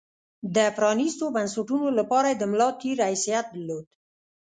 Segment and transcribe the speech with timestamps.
[0.55, 3.85] د پرانېستو بنسټونو لپاره یې د ملا تیر حیثیت درلود.